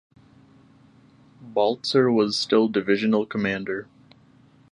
[1.53, 3.87] Baltzer was still divisional commander.